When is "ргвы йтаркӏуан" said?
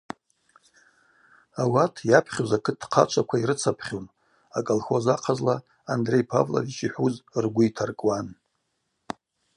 7.43-8.27